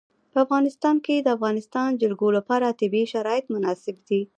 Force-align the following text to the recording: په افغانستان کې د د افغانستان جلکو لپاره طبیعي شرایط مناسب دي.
په 0.31 0.37
افغانستان 0.45 0.95
کې 1.05 1.15
د 1.19 1.23
د 1.25 1.27
افغانستان 1.37 1.89
جلکو 2.01 2.27
لپاره 2.37 2.77
طبیعي 2.79 3.07
شرایط 3.13 3.45
مناسب 3.53 3.95
دي. 4.09 4.21